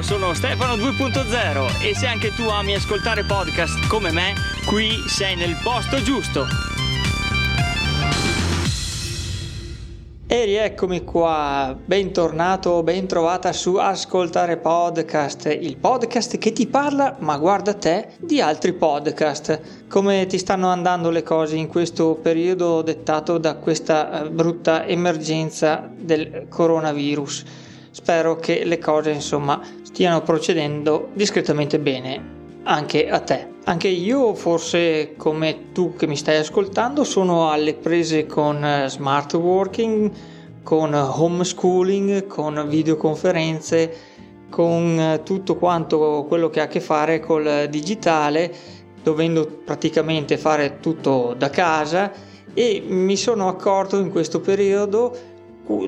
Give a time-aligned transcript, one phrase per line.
[0.00, 4.32] Sono Stefano 2.0 e se anche tu ami ascoltare podcast come me,
[4.66, 6.46] qui sei nel posto giusto.
[10.26, 17.74] E rieccomi qua, bentornato, bentrovata su Ascoltare Podcast, il podcast che ti parla, ma guarda
[17.74, 19.86] te, di altri podcast.
[19.88, 25.88] Come ti stanno andando le cose in questo periodo dettato da questa eh, brutta emergenza
[25.94, 27.68] del coronavirus?
[27.90, 33.48] Spero che le cose, insomma, stiano procedendo discretamente bene anche a te.
[33.64, 39.34] Anche io, forse come tu che mi stai ascoltando, sono alle prese con eh, smart
[39.34, 40.10] working,
[40.62, 43.96] con homeschooling, con videoconferenze,
[44.50, 48.52] con eh, tutto quanto quello che ha a che fare col digitale,
[49.02, 52.12] dovendo praticamente fare tutto da casa
[52.52, 55.16] e mi sono accorto in questo periodo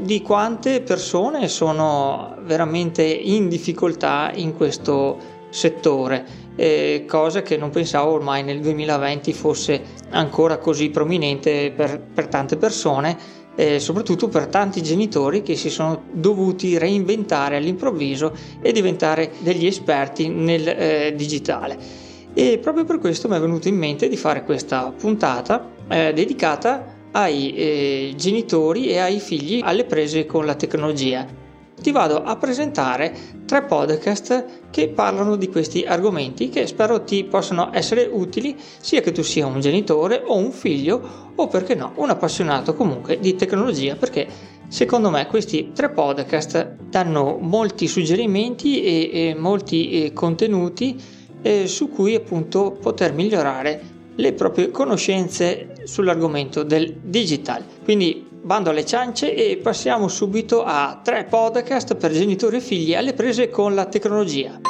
[0.01, 5.19] di quante persone sono veramente in difficoltà in questo
[5.51, 12.27] settore eh, cosa che non pensavo ormai nel 2020 fosse ancora così prominente per, per
[12.27, 13.41] tante persone.
[13.55, 20.29] Eh, soprattutto per tanti genitori che si sono dovuti reinventare all'improvviso e diventare degli esperti
[20.29, 21.77] nel eh, digitale.
[22.33, 27.01] E proprio per questo mi è venuto in mente di fare questa puntata eh, dedicata
[27.13, 31.41] ai eh, genitori e ai figli alle prese con la tecnologia.
[31.81, 33.13] Ti vado a presentare
[33.45, 39.11] tre podcast che parlano di questi argomenti che spero ti possano essere utili sia che
[39.11, 43.97] tu sia un genitore o un figlio o perché no un appassionato comunque di tecnologia
[43.97, 44.29] perché
[44.69, 50.97] secondo me questi tre podcast danno molti suggerimenti e, e molti e contenuti
[51.43, 53.83] eh, su cui appunto poter migliorare
[54.15, 57.65] le proprie conoscenze sull'argomento del digital.
[57.85, 63.13] Quindi bando alle ciance e passiamo subito a tre podcast per genitori e figli alle
[63.13, 64.61] prese con la tecnologia.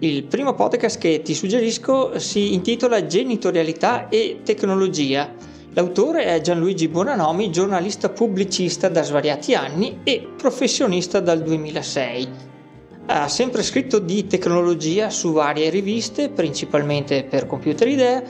[0.00, 5.32] Il primo podcast che ti suggerisco si intitola Genitorialità e tecnologia.
[5.72, 12.28] L'autore è Gianluigi Bonanomi, giornalista pubblicista da svariati anni e professionista dal 2006.
[13.06, 18.22] Ha sempre scritto di tecnologia su varie riviste, principalmente per Computer Idea,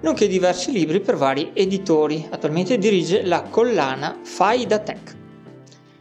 [0.00, 2.26] nonché diversi libri per vari editori.
[2.30, 5.16] Attualmente dirige la collana Fai da Tech.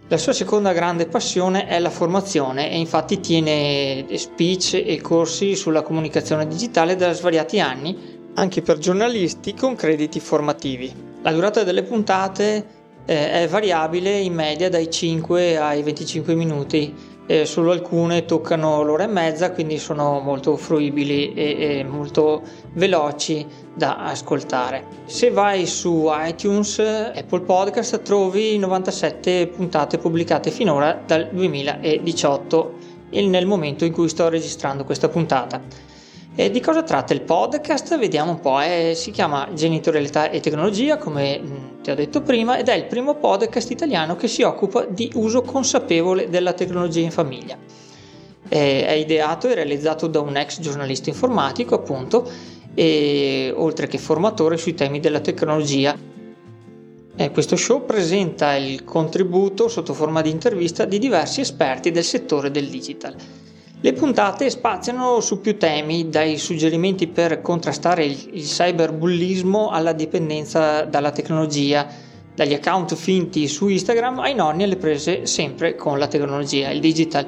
[0.09, 5.81] La sua seconda grande passione è la formazione e infatti tiene speech e corsi sulla
[5.81, 10.93] comunicazione digitale da svariati anni, anche per giornalisti con crediti formativi.
[11.23, 12.65] La durata delle puntate
[13.05, 19.03] eh, è variabile in media dai 5 ai 25 minuti eh, solo alcune toccano l'ora
[19.03, 22.41] e mezza, quindi sono molto fruibili e, e, molto
[22.73, 24.85] veloci da ascoltare.
[25.05, 32.73] Se vai su iTunes, Apple Podcast, trovi 97 puntate pubblicate finora dal 2018,
[33.11, 35.61] nel momento in cui sto registrando questa puntata.
[36.39, 37.97] E di cosa tratta il podcast?
[37.97, 42.59] Vediamo un po', eh, si chiama Genitorialità e Tecnologia, come mm, ti ho detto prima,
[42.59, 47.09] ed è il primo podcast italiano che si occupa di uso consapevole della tecnologia in
[47.09, 47.57] famiglia.
[48.47, 52.29] È ideato e realizzato da un ex giornalista informatico, appunto,
[52.75, 55.97] e oltre che formatore sui temi della tecnologia.
[57.15, 62.51] E questo show presenta il contributo sotto forma di intervista di diversi esperti del settore
[62.51, 63.15] del digital.
[63.79, 71.11] Le puntate spaziano su più temi, dai suggerimenti per contrastare il, cyberbullismo alla dipendenza dalla
[71.11, 71.87] tecnologia,
[72.33, 77.27] dagli account finti su Instagram ai nonni alle prese sempre con la tecnologia, il digital.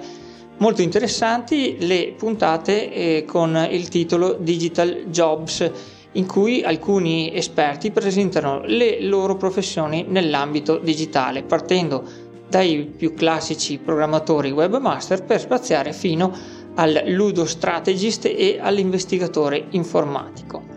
[0.57, 5.71] Molto interessanti le puntate eh, con il titolo Digital Jobs,
[6.13, 12.03] in cui alcuni esperti presentano le loro professioni nell'ambito digitale, partendo
[12.49, 16.33] dai più classici programmatori webmaster per spaziare fino
[16.75, 20.68] al ludo strategist e all'investigatore informatico.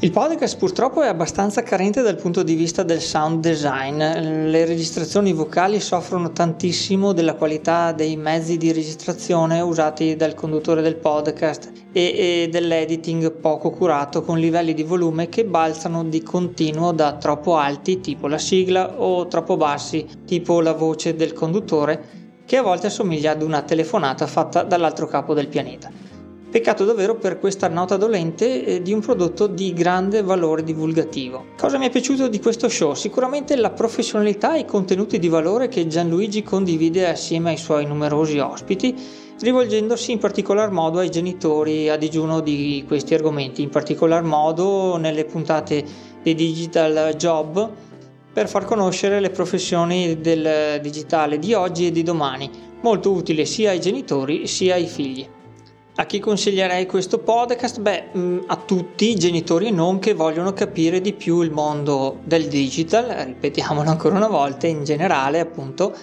[0.00, 5.32] Il podcast purtroppo è abbastanza carente dal punto di vista del sound design, le registrazioni
[5.32, 12.02] vocali soffrono tantissimo della qualità dei mezzi di registrazione usati dal conduttore del podcast e,
[12.02, 17.98] e dell'editing poco curato con livelli di volume che balzano di continuo da troppo alti
[17.98, 23.30] tipo la sigla o troppo bassi tipo la voce del conduttore che a volte assomiglia
[23.30, 26.05] ad una telefonata fatta dall'altro capo del pianeta.
[26.56, 31.48] Peccato davvero per questa nota dolente eh, di un prodotto di grande valore divulgativo.
[31.58, 32.94] Cosa mi è piaciuto di questo show?
[32.94, 38.38] Sicuramente la professionalità e i contenuti di valore che Gianluigi condivide assieme ai suoi numerosi
[38.38, 38.94] ospiti,
[39.38, 45.26] rivolgendosi in particolar modo ai genitori a digiuno di questi argomenti, in particolar modo nelle
[45.26, 45.84] puntate
[46.22, 47.70] di Digital Job
[48.32, 52.50] per far conoscere le professioni del digitale di oggi e di domani,
[52.80, 55.34] molto utile sia ai genitori sia ai figli.
[55.98, 57.80] A chi consiglierei questo podcast?
[57.80, 62.48] Beh, mm, a tutti i genitori non che vogliono capire di più il mondo del
[62.48, 65.94] digital, ripetiamolo ancora una volta, in generale appunto,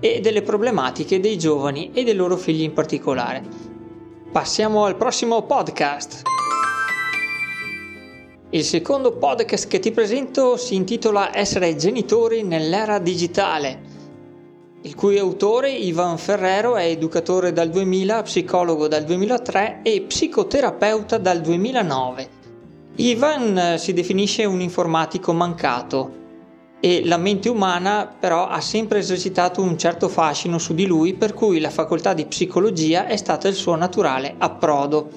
[0.00, 3.42] e delle problematiche dei giovani e dei loro figli in particolare.
[4.30, 6.24] Passiamo al prossimo podcast.
[8.50, 13.87] Il secondo podcast che ti presento si intitola Essere genitori nell'era digitale
[14.82, 21.40] il cui autore Ivan Ferrero è educatore dal 2000, psicologo dal 2003 e psicoterapeuta dal
[21.40, 22.28] 2009.
[22.96, 26.16] Ivan eh, si definisce un informatico mancato
[26.80, 31.34] e la mente umana però ha sempre esercitato un certo fascino su di lui per
[31.34, 35.10] cui la facoltà di psicologia è stata il suo naturale approdo.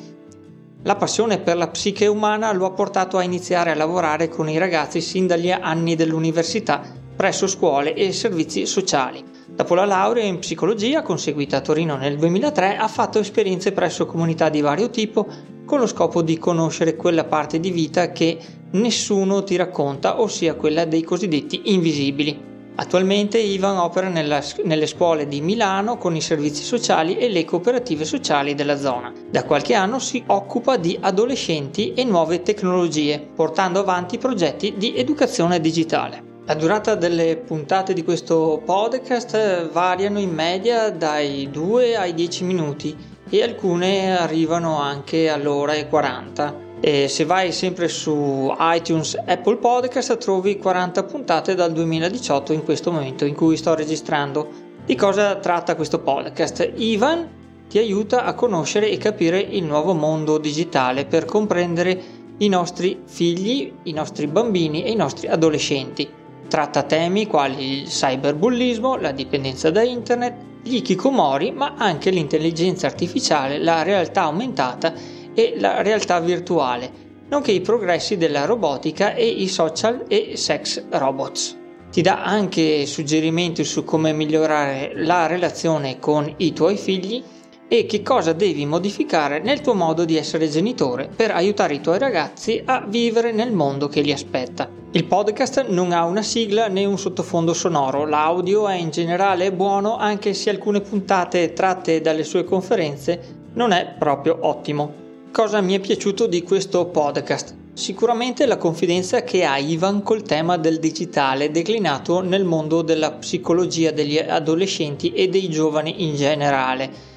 [0.84, 4.57] La passione per la psiche umana lo ha portato a iniziare a lavorare con i
[4.57, 6.81] ragazzi sin dagli anni dell'università
[7.16, 9.31] presso scuole e servizi sociali.
[9.53, 14.50] Dopo la laurea in psicologia, conseguita a Torino nel 2003, ha fatto esperienze presso comunità
[14.50, 15.27] di vario tipo
[15.65, 18.38] con lo scopo di conoscere quella parte di vita che
[18.71, 22.50] nessuno ti racconta, ossia quella dei cosiddetti invisibili.
[22.75, 28.06] Attualmente Ivan opera nella, nelle scuole di Milano con i servizi sociali e le cooperative
[28.06, 29.12] sociali della zona.
[29.30, 35.59] Da qualche anno si occupa di adolescenti e nuove tecnologie, portando avanti progetti di educazione
[35.59, 36.31] digitale.
[36.46, 42.98] La durata delle puntate di questo podcast variano in media dai 2 ai 10 minuti
[43.30, 46.70] e alcune arrivano anche all'ora e 40.
[46.82, 52.92] E se vai sempre su iTunes Apple Podcast trovi 40 puntate dal 2018 in questo
[52.92, 54.50] momento in cui sto registrando.
[54.84, 56.72] Di cosa tratta questo podcast?
[56.76, 57.30] Ivan
[57.70, 62.02] ti aiuta a conoscere e capire il nuovo mondo digitale per comprendere
[62.38, 66.20] i nostri figli, i nostri bambini e i nostri adolescenti.
[66.51, 73.57] Tratta temi quali il cyberbullismo, la dipendenza da internet, gli ikikomori, ma anche l'intelligenza artificiale,
[73.57, 74.94] la realtà aumentata
[75.33, 76.92] e la realtà virtuale,
[77.30, 81.57] nonché i progressi della robotica e i social e sex robots.
[81.89, 87.24] Ti dà anche suggerimenti su come migliorare la relazione con i tuoi figli
[87.69, 91.97] e che cosa devi modificare nel tuo modo di essere genitore per aiutare i tuoi
[91.97, 94.81] ragazzi a vivere nel mondo che li aspetta.
[94.94, 99.96] Il podcast non ha una sigla né un sottofondo sonoro, l'audio è in generale buono
[99.96, 104.94] anche se alcune puntate tratte dalle sue conferenze non è proprio ottimo.
[105.32, 107.56] Cosa mi è piaciuto di questo podcast?
[107.72, 113.92] Sicuramente la confidenza che ha Ivan col tema del digitale declinato nel mondo della psicologia
[113.92, 117.11] degli adolescenti e dei giovani in generale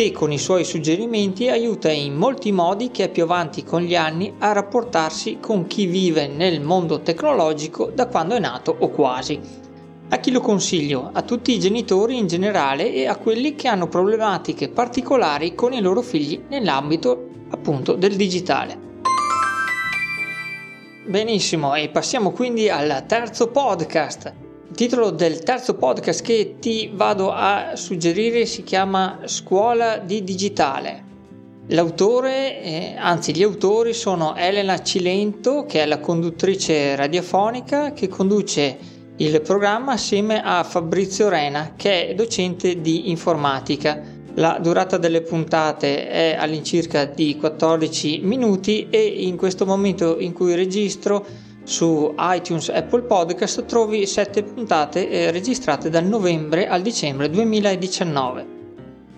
[0.00, 3.94] che con i suoi suggerimenti aiuta in molti modi chi è più avanti con gli
[3.94, 9.38] anni a rapportarsi con chi vive nel mondo tecnologico da quando è nato o quasi.
[10.08, 11.10] A chi lo consiglio?
[11.12, 15.82] A tutti i genitori in generale e a quelli che hanno problematiche particolari con i
[15.82, 18.78] loro figli nell'ambito appunto del digitale.
[21.04, 24.48] Benissimo, e passiamo quindi al terzo podcast
[24.80, 31.04] titolo del terzo podcast che ti vado a suggerire si chiama Scuola di Digitale.
[31.66, 38.78] L'autore, eh, anzi gli autori sono Elena Cilento, che è la conduttrice radiofonica che conduce
[39.16, 44.00] il programma assieme a Fabrizio Rena, che è docente di informatica.
[44.36, 50.54] La durata delle puntate è all'incirca di 14 minuti e in questo momento in cui
[50.54, 58.58] registro su iTunes Apple Podcast trovi 7 puntate eh, registrate dal novembre al dicembre 2019.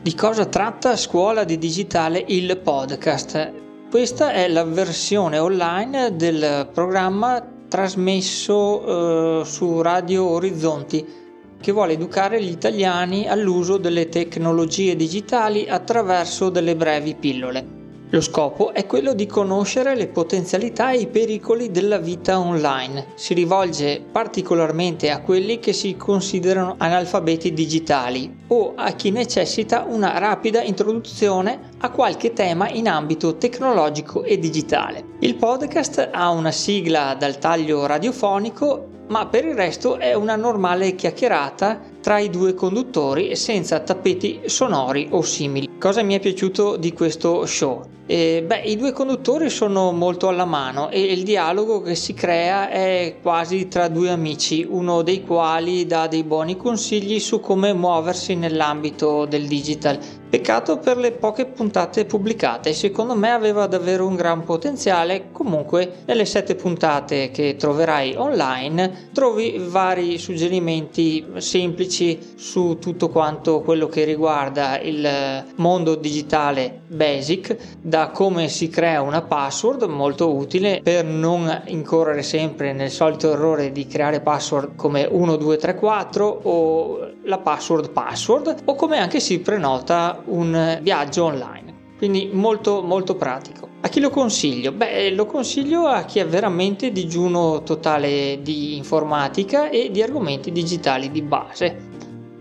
[0.03, 3.53] Di cosa tratta Scuola di Digitale il podcast?
[3.91, 11.21] Questa è la versione online del programma trasmesso eh, su Radio Orizzonti
[11.61, 17.82] che vuole educare gli italiani all'uso delle tecnologie digitali attraverso delle brevi pillole.
[18.13, 23.07] Lo scopo è quello di conoscere le potenzialità e i pericoli della vita online.
[23.15, 30.19] Si rivolge particolarmente a quelli che si considerano analfabeti digitali o a chi necessita una
[30.19, 35.03] rapida introduzione a qualche tema in ambito tecnologico e digitale.
[35.21, 40.95] Il podcast ha una sigla dal taglio radiofonico ma per il resto è una normale
[40.95, 45.79] chiacchierata tra i due conduttori senza tappeti sonori o simili.
[45.79, 48.01] Cosa mi è piaciuto di questo show?
[48.13, 52.69] Eh, beh, i due conduttori sono molto alla mano e il dialogo che si crea
[52.69, 58.35] è quasi tra due amici, uno dei quali dà dei buoni consigli su come muoversi
[58.35, 59.99] nell'ambito del digital,
[60.33, 65.25] Peccato per le poche puntate pubblicate, secondo me aveva davvero un gran potenziale.
[65.31, 73.89] Comunque, nelle sette puntate che troverai online trovi vari suggerimenti semplici su tutto quanto quello
[73.89, 81.05] che riguarda il mondo digitale basic, da come si crea una password molto utile per
[81.05, 88.63] non incorrere sempre nel solito errore di creare password come 1234 o la password password
[88.65, 91.71] o come anche si prenota un viaggio online.
[91.97, 93.69] Quindi molto molto pratico.
[93.83, 94.73] A chi lo consiglio?
[94.73, 101.11] Beh, lo consiglio a chi ha veramente digiuno totale di informatica e di argomenti digitali
[101.11, 101.77] di base.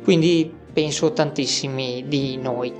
[0.03, 2.73] Quindi penso tantissimi di noi.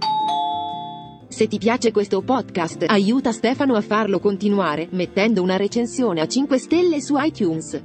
[1.29, 6.59] Se ti piace questo podcast, aiuta Stefano a farlo continuare mettendo una recensione a 5
[6.59, 7.83] stelle su iTunes.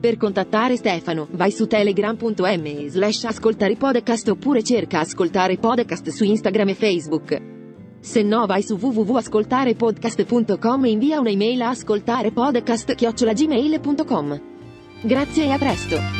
[0.00, 6.68] Per contattare Stefano, vai su telegram.me slash ascoltare podcast oppure cerca ascoltare podcast su Instagram
[6.68, 7.56] e Facebook.
[8.00, 14.40] Se no vai su www.ascoltarepodcast.com e invia un'email a ascoltarepodcast.gmail.com.
[15.02, 16.17] Grazie e a presto!